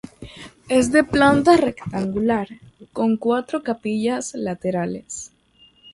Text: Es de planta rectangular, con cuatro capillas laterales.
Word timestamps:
Es 0.67 0.91
de 0.91 1.03
planta 1.03 1.57
rectangular, 1.57 2.47
con 2.91 3.17
cuatro 3.17 3.61
capillas 3.61 4.33
laterales. 4.33 5.31